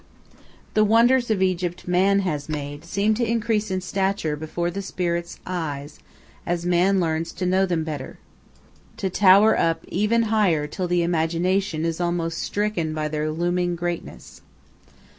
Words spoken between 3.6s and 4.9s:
in stature before the